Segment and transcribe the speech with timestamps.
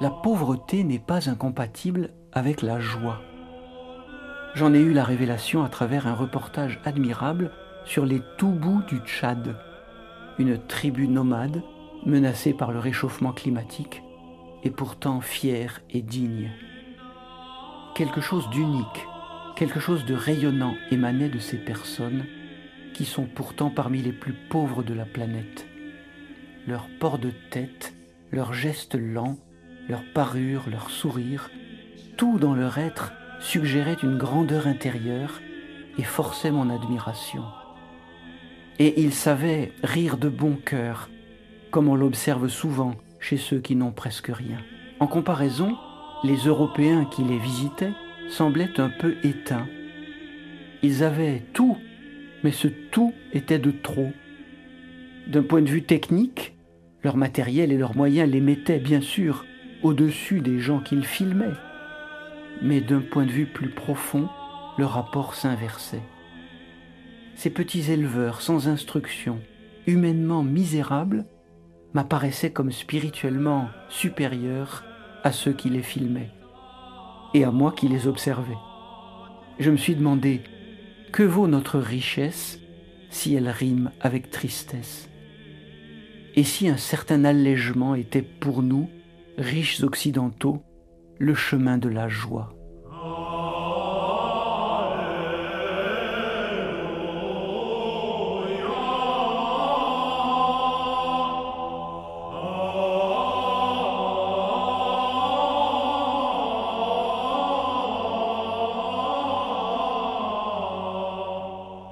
[0.00, 3.20] la pauvreté n'est pas incompatible avec la joie.
[4.54, 7.50] J'en ai eu la révélation à travers un reportage admirable
[7.84, 9.56] sur les Toubous du Tchad,
[10.38, 11.62] une tribu nomade
[12.04, 14.02] menacée par le réchauffement climatique
[14.64, 16.50] et pourtant fière et digne.
[17.94, 19.06] Quelque chose d'unique,
[19.56, 22.24] quelque chose de rayonnant émanait de ces personnes
[22.92, 25.66] qui sont pourtant parmi les plus pauvres de la planète.
[26.66, 27.94] Leur port de tête,
[28.32, 29.38] leurs gestes lents,
[29.88, 31.50] leur parure, leur sourire,
[32.16, 35.40] tout dans leur être suggérait une grandeur intérieure
[35.98, 37.44] et forçait mon admiration.
[38.78, 41.08] Et ils savaient rire de bon cœur,
[41.70, 44.58] comme on l'observe souvent chez ceux qui n'ont presque rien.
[45.00, 45.76] En comparaison,
[46.24, 47.92] les Européens qui les visitaient
[48.28, 49.66] semblaient un peu éteints.
[50.82, 51.76] Ils avaient tout,
[52.42, 54.12] mais ce tout était de trop.
[55.26, 56.54] D'un point de vue technique,
[57.02, 59.44] leur matériel et leurs moyens les mettaient bien sûr
[59.86, 61.54] au-dessus des gens qu'ils filmaient.
[62.60, 64.28] Mais d'un point de vue plus profond,
[64.78, 66.02] le rapport s'inversait.
[67.36, 69.40] Ces petits éleveurs sans instruction,
[69.86, 71.24] humainement misérables,
[71.94, 74.84] m'apparaissaient comme spirituellement supérieurs
[75.22, 76.30] à ceux qui les filmaient
[77.32, 78.58] et à moi qui les observais.
[79.58, 80.42] Je me suis demandé,
[81.12, 82.58] que vaut notre richesse
[83.10, 85.08] si elle rime avec tristesse?
[86.34, 88.90] Et si un certain allègement était pour nous
[89.38, 90.62] riches occidentaux,
[91.18, 92.50] le chemin de la joie.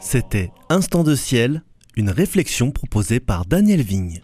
[0.00, 1.62] C'était Instant de ciel,
[1.94, 4.22] une réflexion proposée par Daniel Vigne.